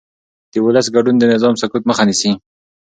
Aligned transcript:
د 0.51 0.53
ولس 0.65 0.87
ګډون 0.95 1.15
د 1.19 1.23
نظام 1.33 1.53
سقوط 1.61 1.83
مخه 1.89 2.03
نیسي 2.09 2.31